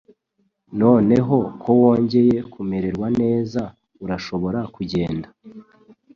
[0.81, 3.61] Noneho ko wongeye kumererwa neza,
[4.03, 5.27] urashobora kugenda.